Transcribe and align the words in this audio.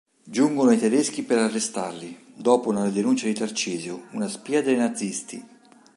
Giungono 0.27 0.71
i 0.71 0.79
tedeschi 0.79 1.21
per 1.21 1.37
arrestarli, 1.37 2.33
dopo 2.33 2.69
una 2.69 2.89
denuncia 2.89 3.27
di 3.27 3.35
Tarcisio, 3.35 4.05
una 4.13 4.27
spia 4.27 4.63
dei 4.63 4.75
nazisti. 4.75 5.45